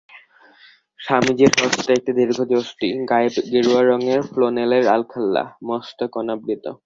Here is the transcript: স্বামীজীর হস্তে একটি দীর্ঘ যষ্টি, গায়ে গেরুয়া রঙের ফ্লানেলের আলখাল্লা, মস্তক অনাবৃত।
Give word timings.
স্বামীজীর 0.99 1.51
হস্তে 1.61 1.89
একটি 1.93 2.11
দীর্ঘ 2.13 2.37
যষ্টি, 2.53 2.87
গায়ে 3.09 3.29
গেরুয়া 3.53 3.81
রঙের 3.83 4.21
ফ্লানেলের 4.31 4.83
আলখাল্লা, 4.87 5.43
মস্তক 5.67 6.11
অনাবৃত। 6.17 6.65